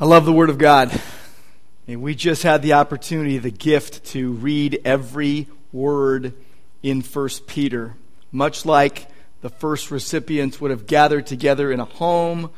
[0.00, 0.92] I love the Word of God.
[1.88, 6.34] And we just had the opportunity, the gift to read every word
[6.84, 7.96] in 1 Peter,
[8.30, 12.50] much like the first recipients would have gathered together in a home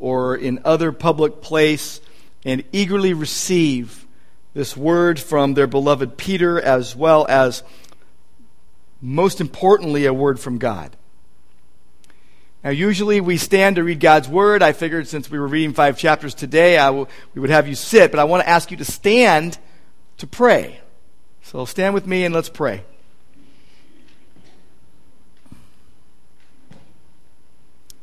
[0.00, 2.00] or in other public place
[2.44, 4.04] and eagerly receive
[4.52, 7.62] this word from their beloved Peter, as well as,
[9.00, 10.96] most importantly, a word from God.
[12.62, 14.62] Now, usually we stand to read God's Word.
[14.62, 17.74] I figured since we were reading five chapters today, I will we would have you
[17.74, 19.58] sit, but I want to ask you to stand
[20.18, 20.80] to pray.
[21.42, 22.84] So stand with me and let's pray.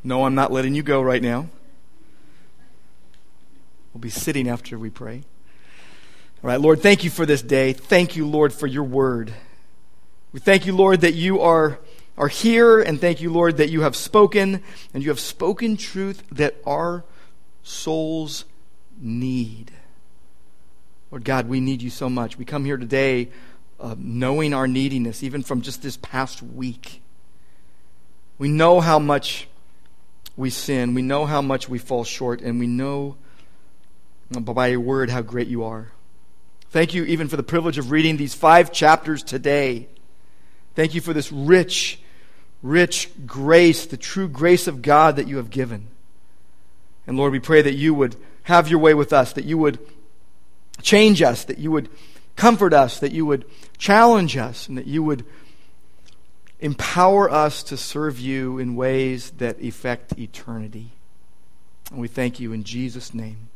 [0.04, 1.48] No, I'm not letting you go right now.
[3.94, 5.24] We'll be sitting after we pray.
[6.44, 7.74] All right, Lord, thank you for this day.
[7.74, 9.34] Thank you, Lord, for your word.
[10.32, 11.80] We thank you, Lord, that you are
[12.18, 14.64] are here, and thank you, Lord, that you have spoken,
[14.94, 17.04] and you have spoken truth that our
[17.64, 18.46] souls
[19.00, 19.72] need.
[21.12, 22.38] Lord God, we need you so much.
[22.38, 23.30] We come here today
[23.80, 27.02] uh, knowing our neediness, even from just this past week.
[28.40, 29.48] We know how much
[30.36, 33.18] we sin, we know how much we fall short, and we know
[34.30, 35.92] by your word how great you are.
[36.70, 39.88] Thank you even for the privilege of reading these five chapters today.
[40.76, 42.00] Thank you for this rich
[42.62, 45.88] rich grace, the true grace of God that you have given.
[47.06, 49.80] And Lord, we pray that you would have your way with us, that you would
[50.82, 51.90] change us, that you would
[52.36, 53.46] comfort us, that you would
[53.78, 55.26] challenge us, and that you would
[56.60, 60.92] empower us to serve you in ways that affect eternity.
[61.92, 63.50] And we thank you in Jesus' name.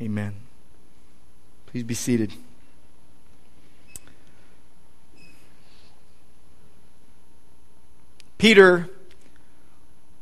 [0.00, 0.34] Amen.
[1.66, 2.32] Please be seated.
[8.38, 8.88] Peter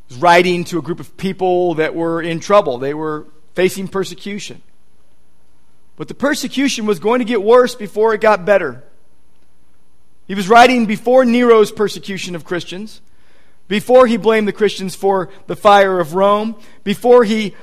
[0.08, 2.78] was writing to a group of people that were in trouble.
[2.78, 4.62] They were facing persecution.
[5.96, 8.84] But the persecution was going to get worse before it got better.
[10.26, 13.00] He was writing before Nero's persecution of Christians,
[13.68, 17.54] before he blamed the Christians for the fire of Rome, before he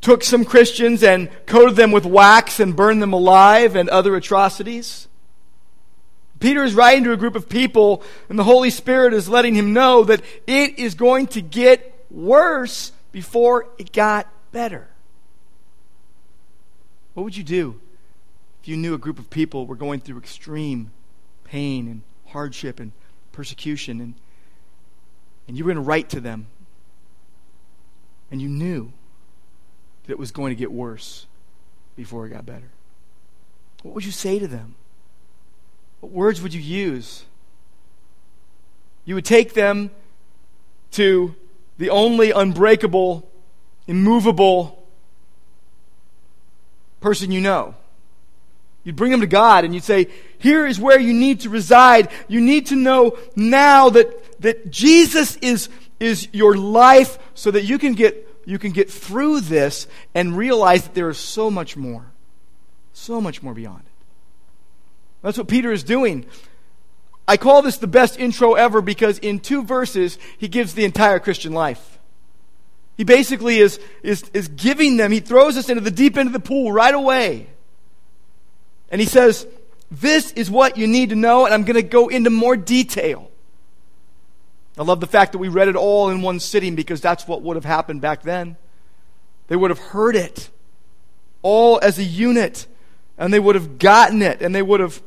[0.00, 5.08] took some Christians and coated them with wax and burned them alive and other atrocities.
[6.40, 9.72] Peter is writing to a group of people, and the Holy Spirit is letting him
[9.72, 14.88] know that it is going to get worse before it got better.
[17.14, 17.80] What would you do
[18.60, 20.90] if you knew a group of people were going through extreme
[21.44, 22.92] pain and hardship and
[23.32, 24.14] persecution, and,
[25.46, 26.46] and you were going to write to them,
[28.30, 28.92] and you knew
[30.04, 31.26] that it was going to get worse
[31.96, 32.70] before it got better?
[33.82, 34.74] What would you say to them?
[36.04, 37.24] What words would you use?
[39.06, 39.90] You would take them
[40.90, 41.34] to
[41.78, 43.26] the only unbreakable,
[43.86, 44.86] immovable
[47.00, 47.74] person you know.
[48.82, 52.10] You'd bring them to God and you'd say, Here is where you need to reside.
[52.28, 57.78] You need to know now that, that Jesus is, is your life so that you
[57.78, 62.04] can, get, you can get through this and realize that there is so much more.
[62.92, 63.84] So much more beyond.
[65.24, 66.26] That's what Peter is doing.
[67.26, 71.18] I call this the best intro ever because in two verses, he gives the entire
[71.18, 71.98] Christian life.
[72.98, 76.34] He basically is, is, is giving them, he throws us into the deep end of
[76.34, 77.48] the pool right away.
[78.90, 79.46] And he says,
[79.90, 83.30] This is what you need to know, and I'm going to go into more detail.
[84.76, 87.40] I love the fact that we read it all in one sitting because that's what
[87.40, 88.58] would have happened back then.
[89.46, 90.50] They would have heard it
[91.40, 92.66] all as a unit,
[93.16, 95.00] and they would have gotten it, and they would have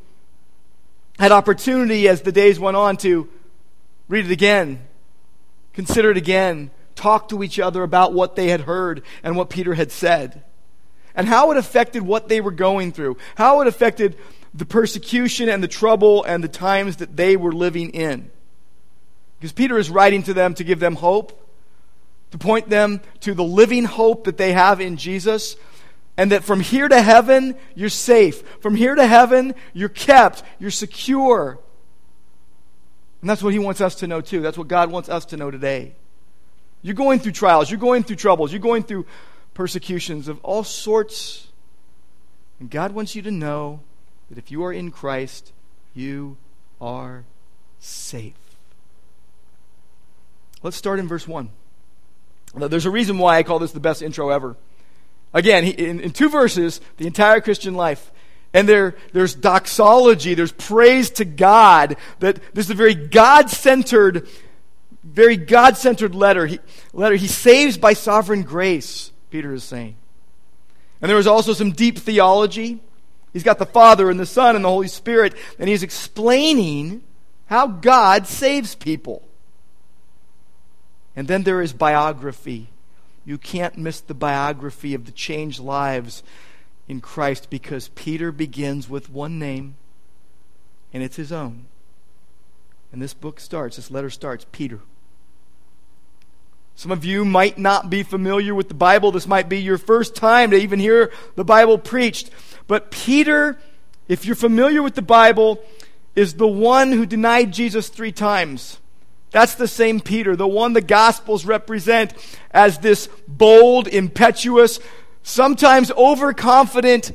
[1.19, 3.29] had opportunity as the days went on to
[4.07, 4.81] read it again,
[5.73, 9.73] consider it again, talk to each other about what they had heard and what Peter
[9.73, 10.43] had said,
[11.15, 14.17] and how it affected what they were going through, how it affected
[14.53, 18.29] the persecution and the trouble and the times that they were living in.
[19.39, 21.43] Because Peter is writing to them to give them hope,
[22.31, 25.55] to point them to the living hope that they have in Jesus,
[26.17, 28.41] and that from here to heaven, you're safe.
[28.59, 30.43] From here to heaven, you're kept.
[30.59, 31.59] You're secure.
[33.21, 34.41] And that's what He wants us to know, too.
[34.41, 35.93] That's what God wants us to know today.
[36.81, 37.69] You're going through trials.
[37.69, 38.51] You're going through troubles.
[38.51, 39.05] You're going through
[39.53, 41.47] persecutions of all sorts.
[42.59, 43.81] And God wants you to know
[44.29, 45.53] that if you are in Christ,
[45.93, 46.37] you
[46.81, 47.25] are
[47.79, 48.33] safe.
[50.63, 51.49] Let's start in verse 1.
[52.55, 54.55] There's a reason why I call this the best intro ever.
[55.33, 58.11] Again, in, in two verses, the entire Christian life.
[58.53, 64.27] And there, there's doxology, there's praise to God, that this is a very God centered,
[65.03, 66.45] very God centered letter.
[66.47, 66.59] He,
[66.93, 67.15] letter.
[67.15, 69.95] He saves by sovereign grace, Peter is saying.
[71.01, 72.79] And there was also some deep theology.
[73.33, 77.03] He's got the Father and the Son and the Holy Spirit, and he's explaining
[77.45, 79.23] how God saves people.
[81.15, 82.69] And then there is biography.
[83.27, 86.23] You can't miss the biography of the changed lives
[86.87, 89.75] in Christ because Peter begins with one name,
[90.93, 91.65] and it's his own.
[92.93, 94.79] And this book starts, this letter starts, Peter.
[96.73, 99.11] Some of you might not be familiar with the Bible.
[99.11, 102.29] This might be your first time to even hear the Bible preached.
[102.65, 103.59] But Peter,
[104.07, 105.61] if you're familiar with the Bible,
[106.15, 108.79] is the one who denied Jesus three times.
[109.31, 112.13] That's the same Peter, the one the Gospels represent
[112.51, 114.79] as this bold, impetuous,
[115.23, 117.11] sometimes overconfident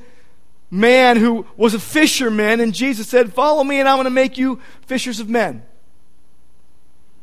[0.71, 4.39] man who was a fisherman, and Jesus said, Follow me, and I'm going to make
[4.39, 5.63] you fishers of men.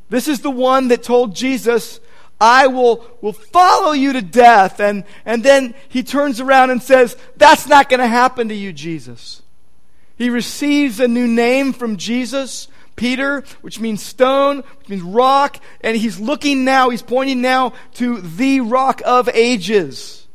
[0.09, 1.99] This is the one that told Jesus,
[2.39, 4.79] I will, will follow you to death.
[4.79, 8.71] And, and then he turns around and says, That's not going to happen to you,
[8.71, 9.41] Jesus.
[10.15, 12.67] He receives a new name from Jesus,
[12.99, 18.19] Peter, which means stone, which means rock, and he's looking now, he's pointing now to
[18.19, 20.27] the rock of ages.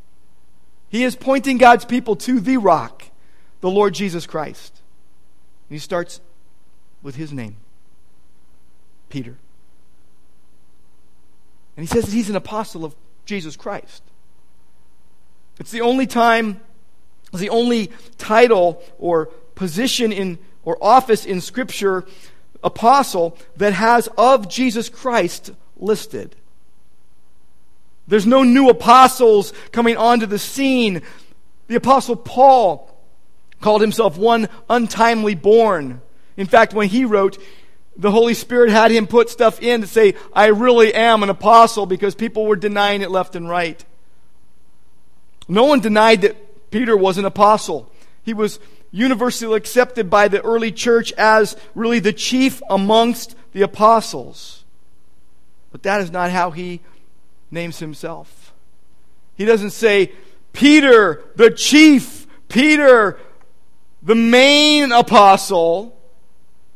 [0.88, 3.04] He is pointing God's people to the rock,
[3.60, 4.80] the Lord Jesus Christ.
[5.68, 6.22] And he starts
[7.02, 7.56] with his name,
[9.10, 9.36] Peter.
[11.76, 12.96] And he says that he's an apostle of
[13.26, 14.02] Jesus Christ.
[15.60, 16.62] It's the only time,
[17.30, 22.06] it's the only title or position in or office in Scripture,
[22.64, 26.34] apostle, that has of Jesus Christ listed.
[28.08, 31.02] There's no new apostles coming onto the scene.
[31.68, 32.90] The apostle Paul
[33.60, 36.02] called himself one untimely born.
[36.36, 37.38] In fact, when he wrote,
[37.96, 41.86] the Holy Spirit had him put stuff in to say, I really am an apostle
[41.86, 43.82] because people were denying it left and right.
[45.46, 47.90] No one denied that Peter was an apostle.
[48.24, 48.58] He was
[48.94, 54.64] universally accepted by the early church as really the chief amongst the apostles.
[55.72, 56.80] But that is not how he
[57.50, 58.54] names himself.
[59.34, 60.12] He doesn't say,
[60.52, 63.18] Peter, the chief, Peter,
[64.00, 65.98] the main apostle.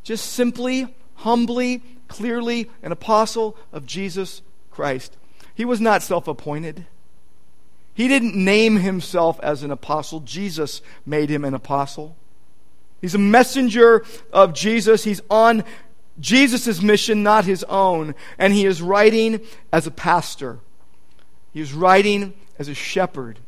[0.03, 4.43] Just simply humbly, clearly an apostle of Jesus
[4.73, 5.17] Christ.
[5.55, 6.87] He was not self appointed.
[7.99, 10.21] He didn't name himself as an apostle.
[10.21, 12.17] Jesus made him an apostle.
[13.01, 15.03] He's a messenger of Jesus.
[15.03, 15.65] He's on
[16.21, 18.15] Jesus' mission, not his own.
[18.39, 19.41] And he is writing
[19.73, 20.61] as a pastor.
[21.53, 23.41] He is writing as a shepherd.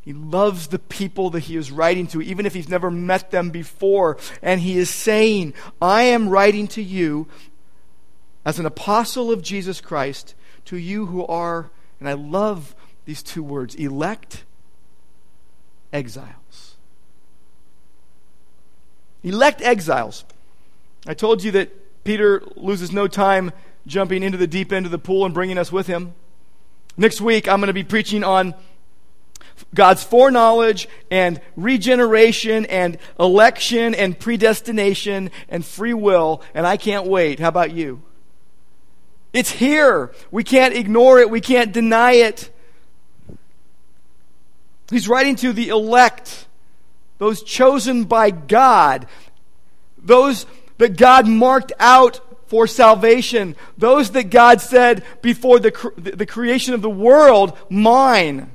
[0.00, 3.50] He loves the people that he is writing to, even if he's never met them
[3.50, 4.16] before.
[4.40, 5.52] And he is saying,
[5.82, 7.28] I am writing to you
[8.42, 10.34] as an apostle of Jesus Christ,
[10.64, 11.68] to you who are,
[11.98, 12.74] and I love
[13.04, 14.44] these two words, elect
[15.92, 16.76] exiles.
[19.22, 20.24] Elect exiles.
[21.06, 23.52] I told you that Peter loses no time
[23.86, 26.14] jumping into the deep end of the pool and bringing us with him.
[26.96, 28.54] Next week, I'm going to be preaching on
[29.74, 37.40] God's foreknowledge and regeneration and election and predestination and free will, and I can't wait.
[37.40, 38.02] How about you?
[39.32, 40.12] It's here.
[40.30, 41.30] We can't ignore it.
[41.30, 42.49] We can't deny it.
[44.90, 46.46] He's writing to the elect,
[47.18, 49.06] those chosen by God,
[49.96, 50.46] those
[50.78, 56.82] that God marked out for salvation, those that God said before the, the creation of
[56.82, 58.50] the world, mine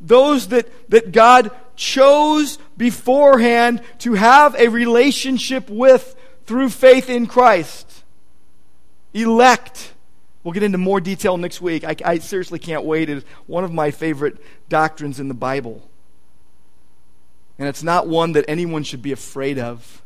[0.00, 6.16] those that, that God chose beforehand to have a relationship with
[6.46, 8.04] through faith in Christ.
[9.12, 9.92] Elect.
[10.48, 11.84] We'll get into more detail next week.
[11.84, 13.10] I, I seriously can't wait.
[13.10, 14.38] It's one of my favorite
[14.70, 15.86] doctrines in the Bible.
[17.58, 20.00] And it's not one that anyone should be afraid of.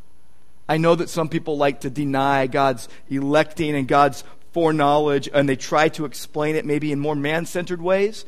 [0.67, 5.55] I know that some people like to deny God's electing and God's foreknowledge, and they
[5.55, 8.25] try to explain it maybe in more man centered ways.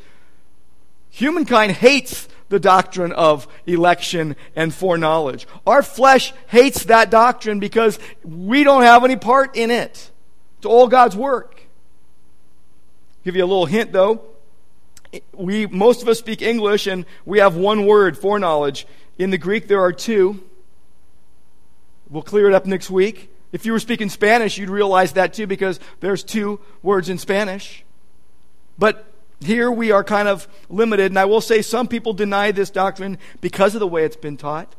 [1.10, 5.48] Humankind hates the doctrine of election and foreknowledge.
[5.67, 10.12] Our flesh hates that doctrine because we don't have any part in it.
[10.60, 11.55] It's all God's work.
[13.25, 14.22] Give you a little hint though.
[15.34, 18.86] We most of us speak English and we have one word, foreknowledge.
[19.17, 20.44] In the Greek there are two.
[22.08, 23.32] We'll clear it up next week.
[23.51, 27.84] If you were speaking Spanish, you'd realize that too because there's two words in Spanish.
[28.77, 32.70] But here we are kind of limited, and I will say some people deny this
[32.70, 34.75] doctrine because of the way it's been taught.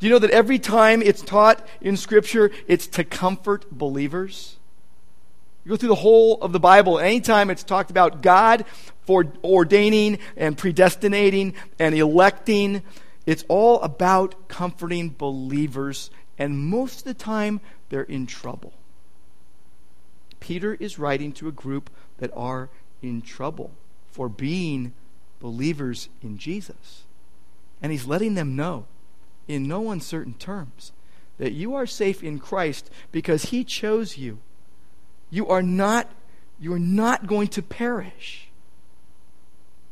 [0.00, 4.56] Do you know that every time it's taught in Scripture, it's to comfort believers?
[5.64, 8.66] You go through the whole of the Bible, anytime it's talked about God
[9.02, 12.82] for ordaining and predestinating and electing.
[13.24, 18.74] It's all about comforting believers, and most of the time, they're in trouble.
[20.40, 22.68] Peter is writing to a group that are
[23.00, 23.70] in trouble
[24.10, 24.92] for being
[25.40, 27.04] believers in Jesus.
[27.80, 28.84] And he's letting them know,
[29.48, 30.92] in no uncertain terms,
[31.38, 34.38] that you are safe in Christ because he chose you.
[35.34, 36.08] You are not,
[36.60, 38.46] you are not going to perish.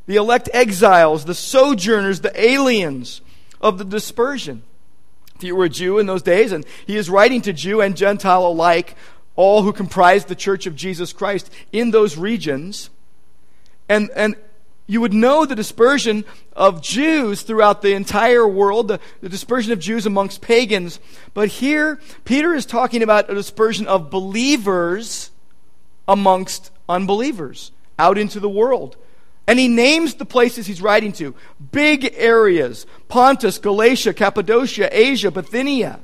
[0.07, 3.23] The elect exiles, the sojourners, the aliens
[3.61, 4.63] of the dispersion.
[5.35, 7.97] If you were a Jew in those days, and he is writing to Jew and
[7.97, 8.95] Gentile alike,
[9.35, 12.89] all who comprise the church of Jesus Christ in those regions,
[13.89, 14.37] and, and
[14.87, 19.81] you would know the dispersion of Jews throughout the entire world, the, the, dispersion of
[19.81, 21.01] Jews amongst pagans.
[21.35, 25.32] But here, Peter is talking about a dispersion of believers
[26.09, 28.97] amongst unbelievers out into the world.
[29.47, 31.35] And he names the places he's writing to
[31.73, 36.01] big areas Pontus, Galatia, Cappadocia, Asia, Bithynia.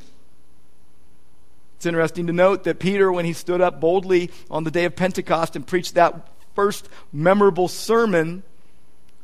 [1.76, 4.96] It's interesting to note that Peter, when he stood up boldly on the day of
[4.96, 8.42] Pentecost and preached that first memorable sermon,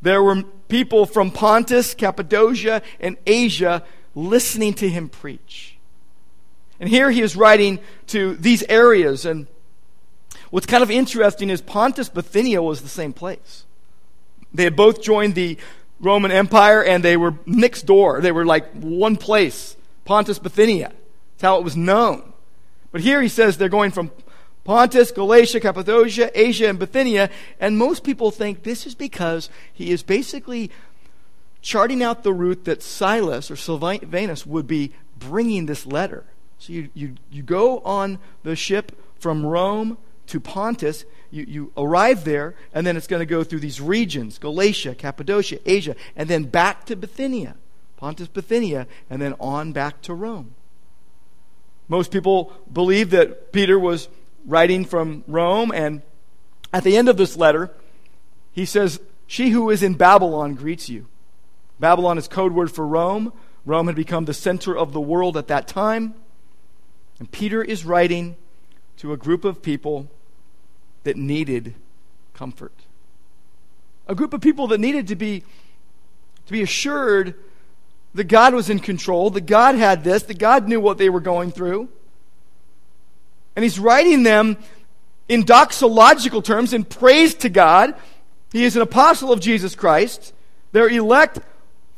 [0.03, 3.83] there were people from Pontus, Cappadocia, and Asia
[4.15, 5.77] listening to him preach.
[6.79, 9.25] And here he is writing to these areas.
[9.25, 9.49] And
[10.51, 13.65] what's kind of interesting is Pontus, Bithynia was the same place.
[14.53, 15.59] They had both joined the
[16.01, 18.21] Roman Empire and they were next door.
[18.21, 20.89] They were like one place Pontus, Bithynia.
[20.89, 22.33] That's how it was known.
[22.93, 24.11] But here he says they're going from
[24.65, 27.31] Pontus, Galatia, Cappadocia, Asia, and Bithynia.
[27.59, 30.71] And most people think this is because he is basically
[31.61, 36.25] charting out the route that Silas or Silvanus would be bringing this letter.
[36.59, 39.99] So you, you, you go on the ship from Rome
[40.29, 44.39] to Pontus, you, you arrive there, and then it's going to go through these regions
[44.39, 47.57] Galatia, Cappadocia, Asia, and then back to Bithynia,
[47.97, 50.55] Pontus, Bithynia, and then on back to Rome.
[51.89, 54.09] Most people believe that Peter was
[54.47, 55.71] writing from Rome.
[55.73, 56.03] And
[56.73, 57.71] at the end of this letter,
[58.53, 61.07] he says, She who is in Babylon greets you.
[61.79, 63.33] Babylon is code word for Rome.
[63.67, 66.15] Rome had become the center of the world at that time.
[67.19, 68.37] And Peter is writing
[68.99, 70.09] to a group of people
[71.05, 71.75] that needed
[72.33, 72.73] comfort.
[74.07, 75.45] A group of people that needed to be,
[76.47, 77.35] to be assured
[78.15, 81.21] that God was in control, that God had this, that God knew what they were
[81.21, 81.89] going through.
[83.57, 84.57] And he's writing them
[85.29, 87.95] in doxological terms, in praise to God.
[88.53, 90.33] He is an apostle of Jesus Christ.
[90.73, 91.39] They're elect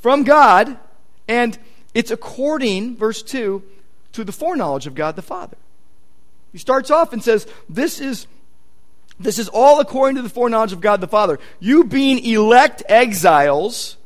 [0.00, 0.78] from God,
[1.26, 1.58] and
[1.94, 3.62] it's according, verse 2,
[4.12, 5.56] to the foreknowledge of God the Father.
[6.52, 8.26] He starts off and says, This is
[9.18, 11.38] this is all according to the foreknowledge of God the Father.
[11.58, 13.96] You being elect exiles,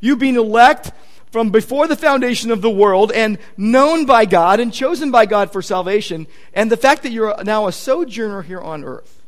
[0.00, 0.90] you being elect
[1.30, 5.52] from before the foundation of the world and known by God and chosen by God
[5.52, 9.22] for salvation, and the fact that you're now a sojourner here on earth.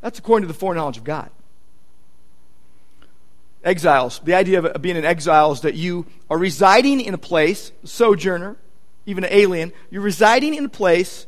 [0.00, 1.30] That's according to the foreknowledge of God.
[3.62, 4.20] Exiles.
[4.22, 8.56] The idea of being an exile is that you are residing in a place, sojourner,
[9.06, 9.72] even an alien.
[9.90, 11.26] You're residing in a place,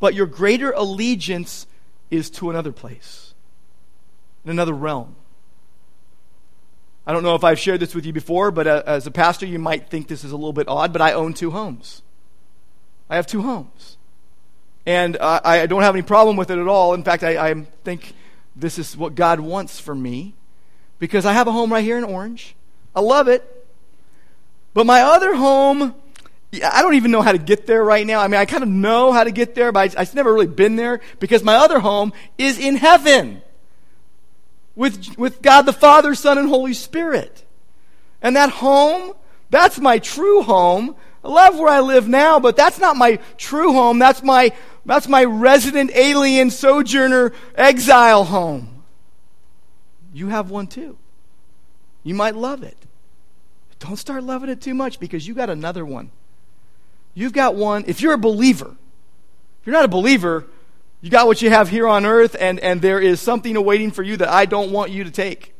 [0.00, 1.66] but your greater allegiance
[2.10, 3.34] is to another place,
[4.44, 5.14] in another realm.
[7.06, 9.46] I don't know if I've shared this with you before, but uh, as a pastor,
[9.46, 12.02] you might think this is a little bit odd, but I own two homes.
[13.08, 13.96] I have two homes.
[14.86, 16.94] And I don't have any problem with it at all.
[16.94, 17.54] In fact, I
[17.84, 18.14] think
[18.56, 20.34] this is what God wants for me
[20.98, 22.56] because I have a home right here in Orange.
[22.94, 23.44] I love it.
[24.72, 25.94] But my other home,
[26.52, 28.20] I don't even know how to get there right now.
[28.20, 30.48] I mean, I kind of know how to get there, but I, I've never really
[30.48, 33.42] been there because my other home is in heaven
[34.74, 37.44] with, with God the Father, Son, and Holy Spirit.
[38.20, 39.12] And that home,
[39.50, 40.96] that's my true home.
[41.22, 44.00] I love where I live now, but that's not my true home.
[44.00, 44.52] That's my,
[44.84, 48.82] that's my resident alien sojourner exile home.
[50.12, 50.98] You have one too.
[52.02, 52.76] You might love it.
[53.78, 56.10] Don't start loving it too much because you got another one.
[57.14, 57.84] You've got one.
[57.86, 58.76] If you're a believer,
[59.60, 60.46] if you're not a believer,
[61.00, 64.02] you got what you have here on earth, and, and there is something awaiting for
[64.02, 65.54] you that I don't want you to take.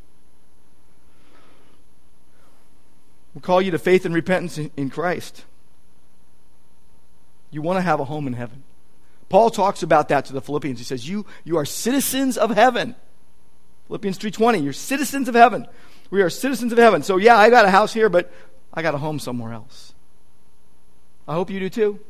[3.35, 5.45] We'll call you to faith and repentance in, in Christ.
[7.51, 8.63] You want to have a home in heaven.
[9.29, 10.79] Paul talks about that to the Philippians.
[10.79, 12.97] He says, You, you are citizens of heaven.
[13.87, 15.67] Philippians 3.20, you're citizens of heaven.
[16.11, 17.03] We are citizens of heaven.
[17.03, 18.33] So yeah, I got a house here, but
[18.73, 19.95] I got a home somewhere else.
[21.31, 22.01] I hope you do too.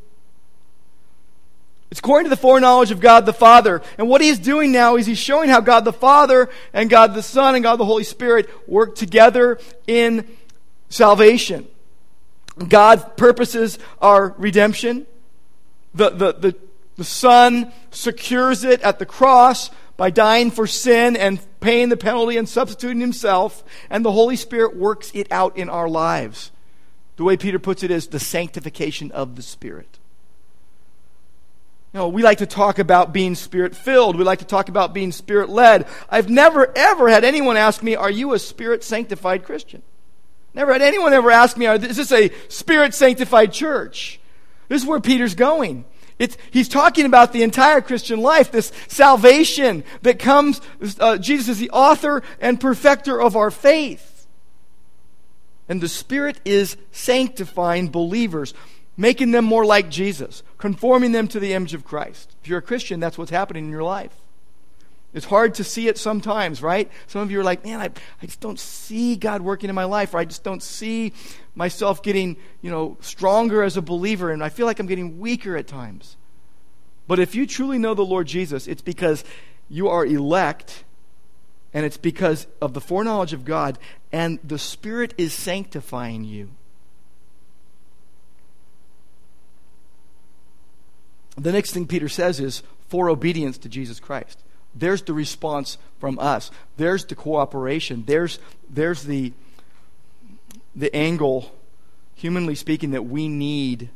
[1.91, 3.83] It's according to the foreknowledge of God the Father.
[3.99, 7.13] And what he is doing now is he's showing how God the Father and God
[7.13, 10.27] the Son and God the Holy Spirit work together in
[10.89, 11.69] salvation.
[12.67, 15.07] God's purposes are redemption.
[15.93, 16.57] The, the, the,
[16.97, 22.39] the Son secures it at the cross by dying for sin and paying the penalty
[22.39, 23.65] and substituting himself.
[23.91, 26.53] And the Holy Spirit works it out in our lives.
[27.21, 29.99] The way Peter puts it is the sanctification of the Spirit.
[31.93, 34.17] You know, we like to talk about being spirit filled.
[34.17, 35.87] We like to talk about being spirit led.
[36.09, 39.83] I've never, ever had anyone ask me, Are you a spirit sanctified Christian?
[40.55, 44.19] Never had anyone ever ask me, Is this a spirit sanctified church?
[44.69, 45.85] This is where Peter's going.
[46.19, 50.63] It's, he's talking about the entire Christian life, this salvation that comes.
[50.99, 54.10] Uh, Jesus is the author and perfecter of our faith.
[55.71, 58.53] And the Spirit is sanctifying believers
[58.97, 62.37] making them more like Jesus, conforming them to the image of Christ.
[62.43, 64.13] If you're a Christian, that's what's happening in your life.
[65.15, 66.91] It's hard to see it sometimes, right?
[67.07, 69.85] Some of you are like, man, I, I just don't see God working in my
[69.85, 71.13] life, or I just don't see
[71.55, 75.57] myself getting, you know, stronger as a believer, and I feel like I'm getting weaker
[75.57, 76.17] at times.
[77.09, 79.25] But if you truly know the Lord Jesus, it's because
[79.69, 80.85] you are elect,
[81.73, 83.79] and it's because of the foreknowledge of God,
[84.13, 86.51] and the Spirit is sanctifying you.
[91.37, 94.43] The next thing Peter says is for obedience to Jesus Christ.
[94.75, 96.51] There's the response from us.
[96.77, 98.05] There's the cooperation.
[98.07, 99.33] There's, there's the,
[100.77, 101.53] the angle,
[102.15, 103.91] humanly speaking, that we need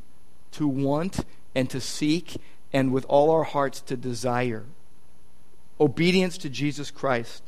[0.53, 1.21] to want
[1.55, 2.37] and to seek
[2.73, 4.65] and with all our hearts to desire.
[5.81, 7.43] Obedience to Jesus Christ.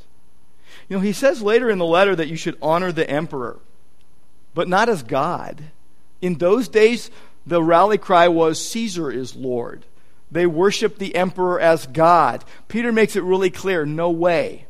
[0.88, 3.58] You know, he says later in the letter that you should honor the emperor,
[4.54, 5.64] but not as God.
[6.20, 7.10] In those days,
[7.46, 9.84] the rally cry was Caesar is Lord.
[10.30, 12.44] They worship the emperor as God.
[12.68, 14.66] Peter makes it really clear no way.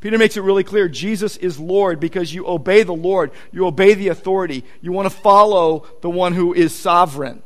[0.00, 3.94] Peter makes it really clear Jesus is Lord because you obey the Lord, you obey
[3.94, 7.42] the authority, you want to follow the one who is sovereign.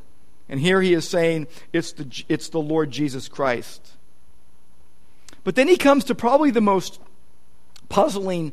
[0.48, 3.92] And here he is saying it's the, it's the Lord Jesus Christ.
[5.44, 7.00] But then he comes to probably the most
[7.88, 8.52] puzzling,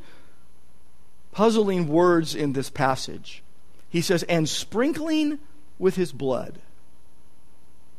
[1.32, 3.44] puzzling words in this passage.
[3.90, 5.40] He says, and sprinkling
[5.80, 6.60] with his blood.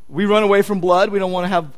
[0.08, 1.10] We run away from blood.
[1.10, 1.76] We don't want to have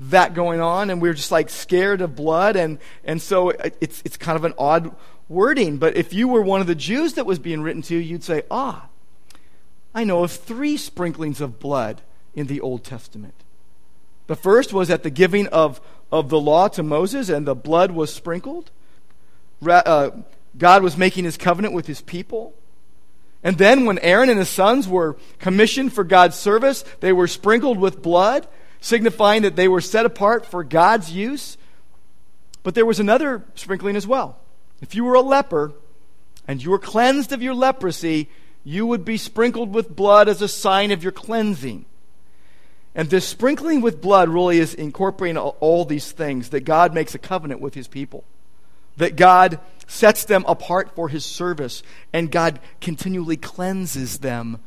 [0.00, 4.16] that going on, and we're just like scared of blood, and, and so it's, it's
[4.16, 4.94] kind of an odd
[5.28, 5.76] wording.
[5.76, 8.42] But if you were one of the Jews that was being written to, you'd say,
[8.50, 8.88] Ah,
[9.94, 12.00] I know of three sprinklings of blood
[12.34, 13.34] in the Old Testament.
[14.26, 15.80] The first was at the giving of,
[16.12, 18.70] of the law to Moses, and the blood was sprinkled.
[19.66, 20.10] Uh,
[20.56, 22.54] God was making his covenant with his people.
[23.42, 27.78] And then when Aaron and his sons were commissioned for God's service, they were sprinkled
[27.78, 28.46] with blood,
[28.80, 31.56] signifying that they were set apart for God's use.
[32.62, 34.38] But there was another sprinkling as well.
[34.82, 35.72] If you were a leper
[36.46, 38.28] and you were cleansed of your leprosy,
[38.64, 41.86] you would be sprinkled with blood as a sign of your cleansing.
[42.94, 47.18] And this sprinkling with blood really is incorporating all these things that God makes a
[47.18, 48.24] covenant with his people
[49.00, 54.60] that God sets them apart for his service, and God continually cleanses them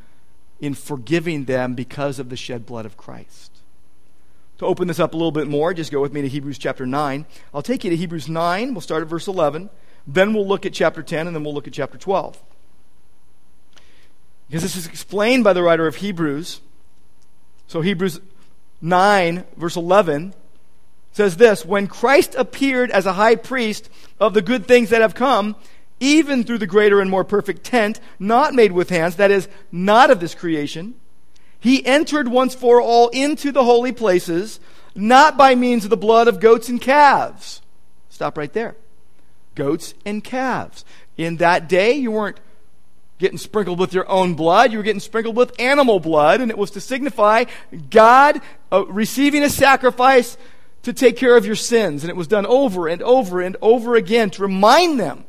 [0.60, 3.52] in forgiving them because of the shed blood of Christ.
[4.58, 6.86] To open this up a little bit more, just go with me to Hebrews chapter
[6.86, 7.26] 9.
[7.54, 8.74] I'll take you to Hebrews 9.
[8.74, 9.70] We'll start at verse 11.
[10.08, 12.42] Then we'll look at chapter 10, and then we'll look at chapter 12.
[14.48, 16.60] Because this is explained by the writer of Hebrews.
[17.68, 18.20] So, Hebrews
[18.82, 20.34] 9, verse 11
[21.14, 25.16] says this When Christ appeared as a high priest of the good things that have
[25.16, 25.56] come,
[26.00, 30.12] even through the greater and more perfect tent, not made with hands, that is, not
[30.12, 30.96] of this creation,
[31.60, 34.60] he entered once for all into the holy places,
[34.96, 37.62] not by means of the blood of goats and calves.
[38.10, 38.76] Stop right there.
[39.56, 40.84] Goats and calves.
[41.16, 42.40] In that day, you weren't
[43.20, 44.72] getting sprinkled with your own blood.
[44.72, 47.46] You were getting sprinkled with animal blood, and it was to signify
[47.90, 50.38] God uh, receiving a sacrifice
[50.84, 52.04] to take care of your sins.
[52.04, 55.26] And it was done over and over and over again to remind them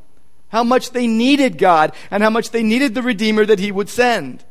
[0.49, 3.89] how much they needed God and how much they needed the Redeemer that He would
[3.89, 4.45] send.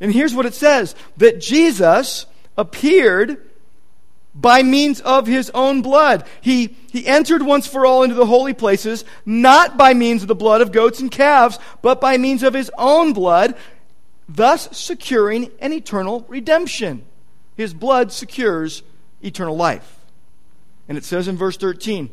[0.00, 3.38] And here's what it says that Jesus appeared
[4.36, 6.26] by means of his own blood.
[6.42, 10.34] He, he entered once for all into the holy places, not by means of the
[10.34, 13.56] blood of goats and calves, but by means of his own blood,
[14.28, 17.04] thus securing an eternal redemption.
[17.56, 18.82] His blood secures
[19.22, 19.96] eternal life.
[20.88, 22.10] And it says in verse 13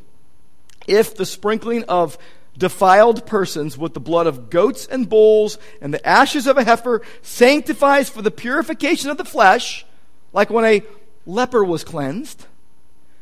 [0.87, 2.17] if the sprinkling of
[2.57, 7.01] defiled persons with the blood of goats and bulls and the ashes of a heifer
[7.21, 9.85] sanctifies for the purification of the flesh,
[10.33, 10.83] like when a
[11.25, 12.45] leper was cleansed,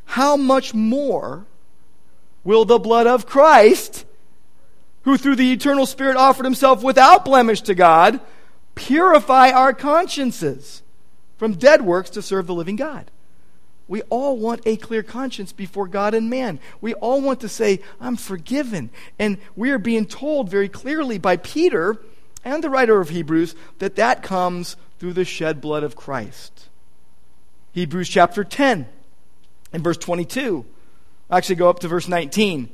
[0.05, 1.45] how much more
[2.43, 4.05] will the blood of Christ,
[5.03, 8.19] who through the eternal Spirit offered himself without blemish to God,
[8.75, 10.81] purify our consciences
[11.37, 13.11] from dead works to serve the living God?
[13.87, 16.59] We all want a clear conscience before God and man.
[16.79, 18.89] We all want to say, I'm forgiven.
[19.19, 22.01] And we are being told very clearly by Peter
[22.45, 26.69] and the writer of Hebrews that that comes through the shed blood of Christ.
[27.73, 28.87] Hebrews chapter 10
[29.71, 30.65] and verse 22.
[31.29, 32.69] Actually go up to verse 19.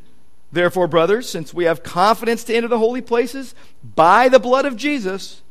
[0.51, 4.75] Therefore, brothers, since we have confidence to enter the holy places by the blood of
[4.75, 5.41] Jesus,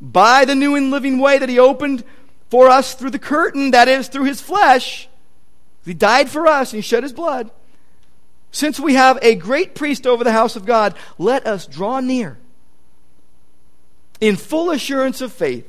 [0.00, 2.04] by the new and living way that he opened
[2.50, 5.08] for us through the curtain, that is, through his flesh.
[5.84, 7.50] He died for us and he shed his blood.
[8.50, 12.38] Since we have a great priest over the house of God, let us draw near
[14.20, 15.66] in full assurance of faith,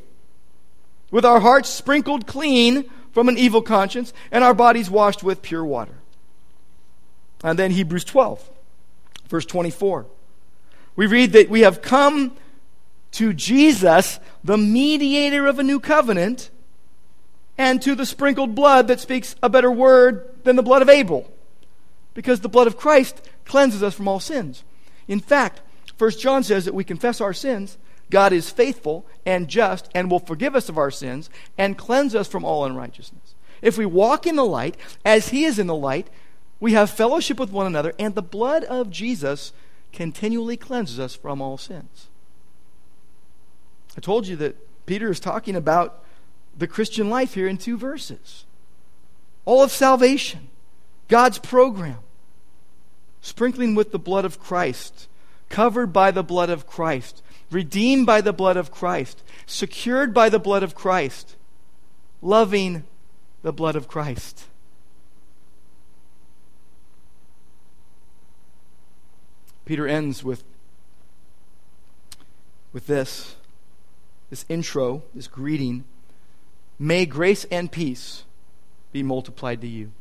[1.12, 5.66] with our hearts sprinkled clean from an evil conscience and our bodies washed with pure
[5.66, 5.96] water.
[7.44, 8.48] And then Hebrews 12,
[9.28, 10.06] verse 24.
[10.96, 12.38] We read that we have come
[13.14, 16.52] to Jesus, the mediator of a new covenant
[17.58, 21.28] and to the sprinkled blood that speaks a better word than the blood of Abel.
[22.14, 24.64] Because the blood of Christ cleanses us from all sins.
[25.08, 25.62] In fact,
[25.98, 30.20] 1 John says that we confess our sins, God is faithful and just and will
[30.20, 33.36] forgive us of our sins and cleanse us from all unrighteousness.
[33.62, 36.10] If we walk in the light as he is in the light,
[36.60, 39.54] we have fellowship with one another, and the blood of Jesus
[39.92, 42.08] continually cleanses us from all sins.
[43.96, 46.04] I told you that Peter is talking about
[46.58, 48.46] the Christian life here in two verses.
[49.46, 50.50] All of salvation,
[51.08, 52.00] God's program,
[53.22, 55.08] sprinkling with the blood of Christ,
[55.50, 60.40] covered by the blood of Christ, redeemed by the blood of Christ, secured by the
[60.40, 61.36] blood of Christ,
[62.22, 62.84] loving
[63.42, 64.46] the blood of Christ.
[69.66, 70.44] Peter ends with,
[72.72, 73.36] with this,
[74.30, 75.84] this intro, this greeting.
[76.80, 78.24] May grace and peace
[78.94, 79.92] be multiplied to you.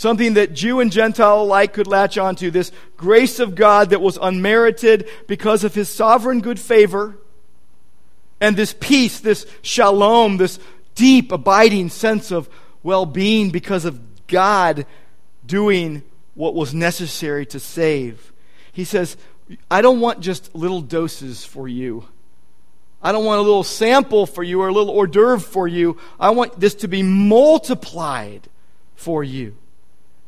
[0.00, 2.50] Something that Jew and Gentile alike could latch onto.
[2.50, 7.18] This grace of God that was unmerited because of his sovereign good favor.
[8.40, 10.58] And this peace, this shalom, this
[10.94, 12.48] deep, abiding sense of
[12.82, 14.86] well being because of God
[15.44, 18.32] doing what was necessary to save.
[18.72, 19.18] He says,
[19.70, 22.08] I don't want just little doses for you.
[23.02, 25.98] I don't want a little sample for you or a little hors d'oeuvre for you.
[26.18, 28.48] I want this to be multiplied
[28.96, 29.56] for you.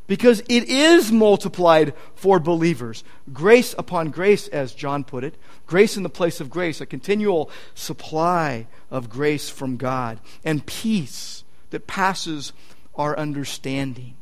[0.07, 3.05] Because it is multiplied for believers.
[3.33, 5.37] Grace upon grace, as John put it.
[5.67, 10.21] Grace in the place of grace, a continual supply of grace from God.
[10.45, 12.53] And peace that passes
[12.95, 14.15] our understanding.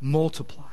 [0.00, 0.64] Multiplied.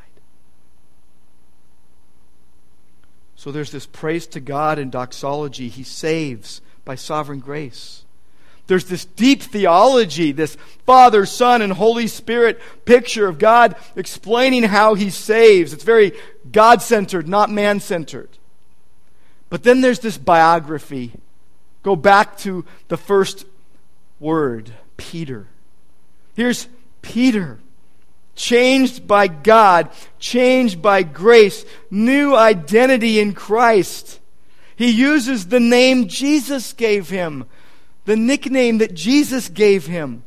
[3.35, 5.69] So there's this praise to God in doxology.
[5.69, 8.04] He saves by sovereign grace.
[8.67, 14.95] There's this deep theology, this Father, Son, and Holy Spirit picture of God explaining how
[14.95, 15.73] He saves.
[15.73, 16.13] It's very
[16.51, 18.29] God centered, not man centered.
[19.49, 21.11] But then there's this biography.
[21.83, 23.45] Go back to the first
[24.19, 25.47] word, Peter.
[26.35, 26.67] Here's
[27.01, 27.59] Peter
[28.35, 34.19] changed by God, changed by grace, new identity in Christ.
[34.75, 37.45] He uses the name Jesus gave him,
[38.05, 40.23] the nickname that Jesus gave him.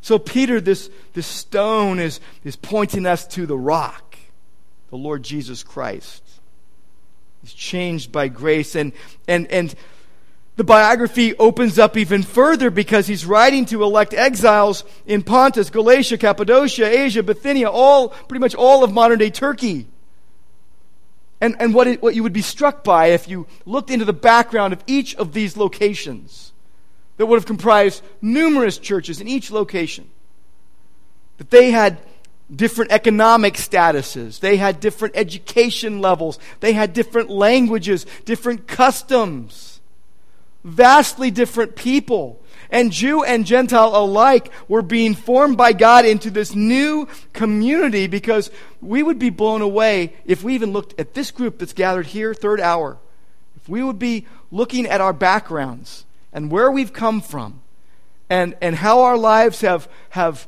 [0.00, 4.16] So, Peter, this, this stone is, is pointing us to the rock,
[4.90, 6.22] the Lord Jesus Christ.
[7.42, 8.74] He's changed by grace.
[8.76, 8.92] And,
[9.26, 9.74] and, and
[10.56, 16.18] the biography opens up even further because he's writing to elect exiles in Pontus, Galatia,
[16.18, 19.86] Cappadocia, Asia, Bithynia, all, pretty much all of modern day Turkey.
[21.40, 24.12] And, and what, it, what you would be struck by if you looked into the
[24.12, 26.52] background of each of these locations
[27.18, 30.08] that would have comprised numerous churches in each location,
[31.36, 31.98] that they had
[32.54, 39.78] different economic statuses, they had different education levels, they had different languages, different customs
[40.64, 42.40] vastly different people.
[42.70, 48.50] And Jew and Gentile alike were being formed by God into this new community because
[48.82, 52.34] we would be blown away if we even looked at this group that's gathered here,
[52.34, 52.98] third hour.
[53.56, 56.04] If we would be looking at our backgrounds
[56.38, 57.60] and where we've come from
[58.30, 60.46] and, and how our lives have, have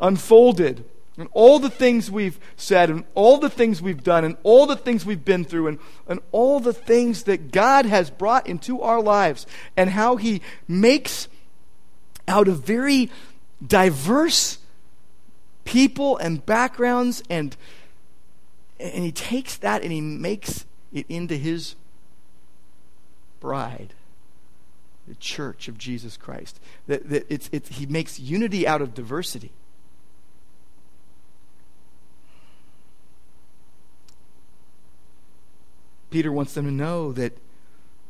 [0.00, 0.84] unfolded
[1.16, 4.74] and all the things we've said, and all the things we've done, and all the
[4.74, 9.00] things we've been through, and, and all the things that God has brought into our
[9.00, 9.46] lives,
[9.76, 11.28] and how He makes
[12.26, 13.12] out of very
[13.64, 14.58] diverse
[15.64, 17.56] people and backgrounds and
[18.80, 21.74] and he takes that and he makes it into his
[23.40, 23.94] bride
[25.06, 26.60] the church of jesus christ.
[26.86, 29.52] That, that it's, it's, he makes unity out of diversity.
[36.10, 37.36] Peter wants them to know that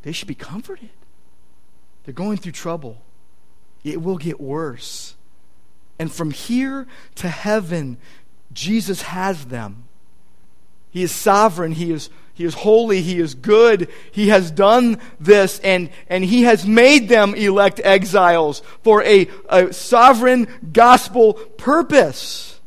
[0.02, 0.90] they should be comforted.
[2.04, 3.00] They're going through trouble.
[3.82, 5.14] It will get worse.
[5.98, 7.96] And from here to heaven,
[8.52, 9.84] Jesus has them.
[10.90, 11.72] He is sovereign.
[11.72, 13.00] He is, he is holy.
[13.00, 13.88] He is good.
[14.12, 19.72] He has done this and, and he has made them elect exiles for a, a
[19.72, 22.60] sovereign gospel purpose.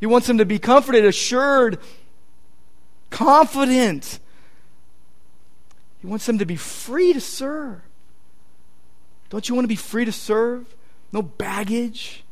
[0.00, 1.78] He wants them to be comforted, assured,
[3.10, 4.18] confident.
[6.00, 7.80] He wants them to be free to serve.
[9.28, 10.66] Don't you want to be free to serve?
[11.12, 12.24] no baggage.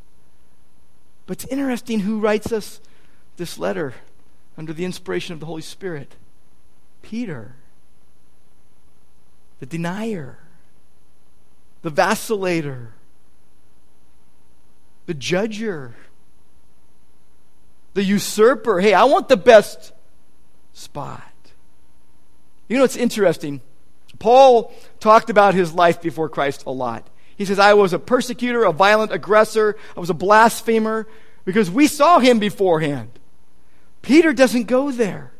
[1.26, 2.80] But it's interesting who writes us
[3.36, 3.94] this letter
[4.56, 6.16] under the inspiration of the Holy Spirit
[7.02, 7.56] Peter,
[9.60, 10.38] the denier,
[11.82, 12.88] the vacillator,
[15.06, 15.92] the judger,
[17.92, 18.80] the usurper.
[18.80, 19.92] Hey, I want the best
[20.72, 21.22] spot.
[22.68, 23.60] You know, it's interesting.
[24.18, 27.08] Paul talked about his life before Christ a lot.
[27.36, 31.06] He says, I was a persecutor, a violent aggressor, I was a blasphemer,
[31.44, 33.10] because we saw him beforehand.
[34.04, 35.32] Peter doesn't go there.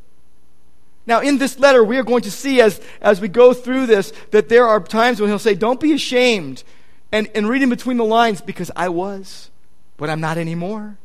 [1.07, 4.11] Now, in this letter, we are going to see as, as we go through this
[4.31, 6.65] that there are times when he'll say, Don't be ashamed.
[7.13, 9.51] And, and reading between the lines, because I was,
[9.99, 10.97] but I'm not anymore.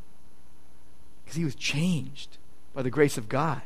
[1.23, 2.37] Because he was changed
[2.73, 3.61] by the grace of God.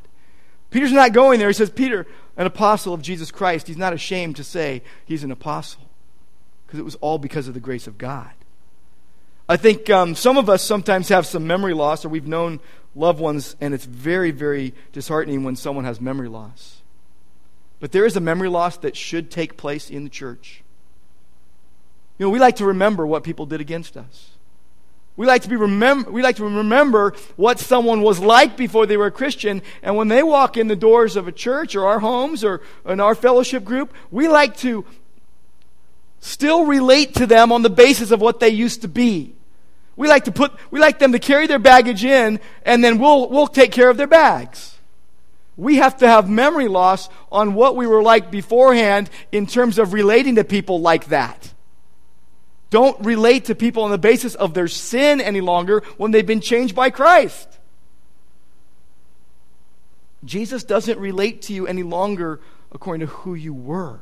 [0.71, 1.47] Peter's not going there.
[1.47, 5.31] He says, Peter, an apostle of Jesus Christ, he's not ashamed to say he's an
[5.31, 5.87] apostle
[6.65, 8.31] because it was all because of the grace of God.
[9.47, 12.59] I think um, some of us sometimes have some memory loss, or we've known
[12.95, 16.81] loved ones, and it's very, very disheartening when someone has memory loss.
[17.79, 20.63] But there is a memory loss that should take place in the church.
[22.17, 24.29] You know, we like to remember what people did against us.
[25.15, 28.97] We like to be remember, we like to remember what someone was like before they
[28.97, 31.99] were a Christian, and when they walk in the doors of a church or our
[31.99, 34.85] homes or in our fellowship group, we like to
[36.19, 39.35] still relate to them on the basis of what they used to be.
[39.95, 43.29] We like to put, we like them to carry their baggage in and then we'll,
[43.29, 44.77] we'll take care of their bags.
[45.55, 49.93] We have to have memory loss on what we were like beforehand in terms of
[49.93, 51.53] relating to people like that.
[52.71, 56.41] Don't relate to people on the basis of their sin any longer when they've been
[56.41, 57.59] changed by Christ.
[60.25, 62.39] Jesus doesn't relate to you any longer
[62.71, 63.99] according to who you were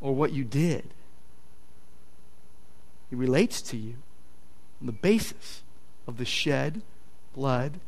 [0.00, 0.84] or what you did.
[3.10, 3.96] He relates to you
[4.80, 5.62] on the basis
[6.06, 6.82] of the shed
[7.34, 7.80] blood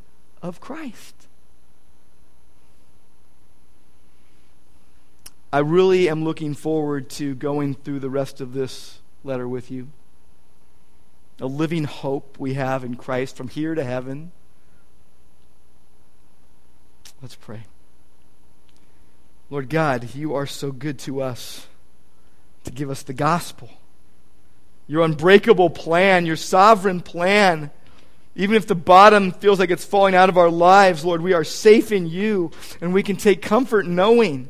[0.42, 1.14] of Christ.
[5.52, 9.88] I really am looking forward to going through the rest of this letter with you.
[11.40, 14.30] A living hope we have in Christ from here to heaven.
[17.20, 17.62] Let's pray.
[19.48, 21.66] Lord God, you are so good to us
[22.64, 23.70] to give us the gospel
[24.90, 27.70] your unbreakable plan, your sovereign plan.
[28.34, 31.44] Even if the bottom feels like it's falling out of our lives, Lord, we are
[31.44, 32.50] safe in you,
[32.80, 34.48] and we can take comfort knowing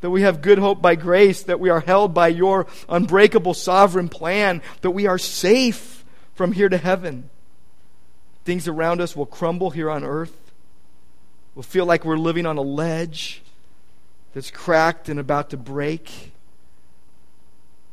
[0.00, 4.08] that we have good hope by grace, that we are held by your unbreakable sovereign
[4.08, 7.28] plan, that we are safe from here to heaven.
[8.44, 10.52] Things around us will crumble here on earth.
[11.56, 13.42] We'll feel like we're living on a ledge
[14.34, 16.30] that's cracked and about to break.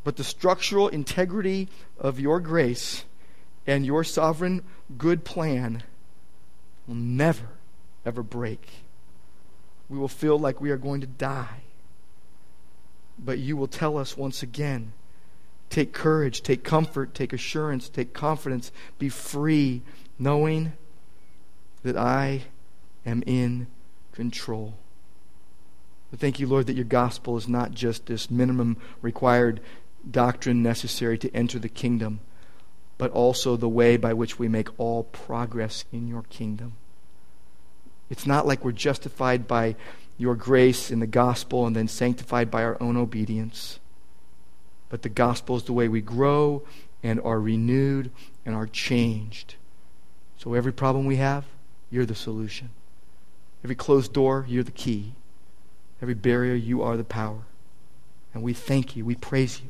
[0.04, 3.06] But the structural integrity of your grace
[3.68, 4.64] and your sovereign
[4.98, 5.84] good plan
[6.88, 7.50] will never,
[8.06, 8.68] ever break.
[9.90, 11.62] We will feel like we are going to die.
[13.20, 14.94] But you will tell us once again
[15.70, 19.82] take courage, take comfort, take assurance, take confidence, be free,
[20.20, 20.74] knowing
[21.84, 22.44] that I
[23.06, 23.68] am in
[24.12, 24.76] control.
[26.10, 29.62] But thank you, Lord, that your gospel is not just this minimum required
[30.10, 32.20] doctrine necessary to enter the kingdom,
[32.98, 36.74] but also the way by which we make all progress in your kingdom.
[38.10, 39.76] It's not like we're justified by
[40.18, 43.80] your grace in the gospel and then sanctified by our own obedience.
[44.90, 46.64] But the gospel is the way we grow
[47.02, 48.12] and are renewed
[48.46, 49.56] and are changed.
[50.38, 51.46] So every problem we have,
[51.90, 52.70] you're the solution.
[53.64, 55.14] Every closed door, you're the key.
[56.02, 57.44] Every barrier, you are the power.
[58.34, 59.06] And we thank you.
[59.06, 59.70] We praise you.